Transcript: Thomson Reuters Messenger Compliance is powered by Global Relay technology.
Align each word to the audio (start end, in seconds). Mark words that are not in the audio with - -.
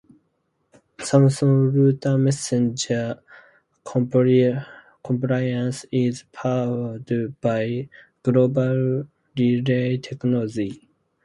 Thomson 0.97 1.71
Reuters 1.71 2.19
Messenger 2.19 3.21
Compliance 3.83 5.85
is 5.91 6.23
powered 6.31 7.39
by 7.39 7.87
Global 8.23 9.03
Relay 9.37 9.97
technology. 9.97 10.89